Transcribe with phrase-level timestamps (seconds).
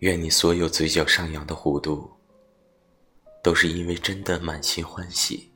[0.00, 2.08] 愿你所有嘴角上扬的弧度，
[3.42, 5.50] 都是因为真的满心欢喜。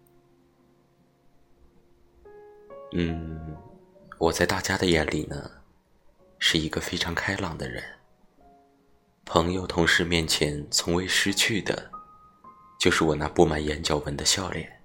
[2.92, 3.56] 嗯，
[4.18, 5.48] 我在大家的眼里呢，
[6.40, 7.84] 是一个非常开朗的人。
[9.24, 11.90] 朋友、同事面前从未失去的，
[12.80, 14.82] 就是我那布满眼角纹的笑脸。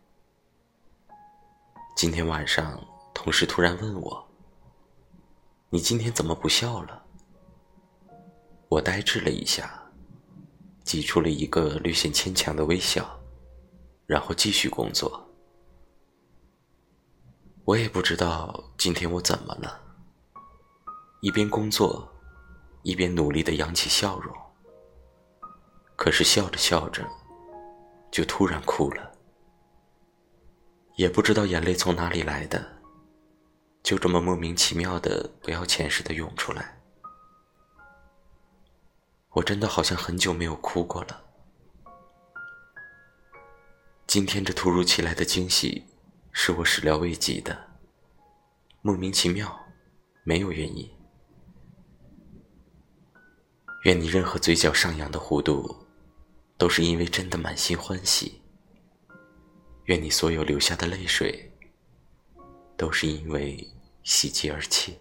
[1.96, 2.80] 今天晚上，
[3.12, 4.28] 同事突然问我
[5.71, 7.05] ：“你今天怎么不笑了？”
[8.70, 9.81] 我呆滞了一下，
[10.84, 13.20] 挤出了一个略显牵强的微笑，
[14.05, 15.25] 然后继续工作。
[17.63, 19.80] 我也不知道今天我怎么了，
[21.22, 22.08] 一边工作，
[22.84, 24.35] 一边努力的扬起笑容。
[25.95, 27.08] 可是笑着笑着，
[28.11, 29.11] 就突然哭了，
[30.95, 32.80] 也不知道眼泪从哪里来的，
[33.81, 36.80] 就这么莫名其妙的不要钱似的涌出来。
[39.38, 41.23] 我真的好像很久没有哭过了。
[44.07, 45.85] 今天这突如其来的惊喜，
[46.31, 47.55] 是我始料未及的，
[48.81, 49.67] 莫名其妙，
[50.23, 50.89] 没有原因。
[53.83, 55.85] 愿你任何嘴角上扬的弧度，
[56.58, 58.41] 都是因为真的满心欢喜。
[59.83, 61.55] 愿你所有流下的泪水，
[62.75, 63.69] 都是因为
[64.02, 64.97] 喜极而泣。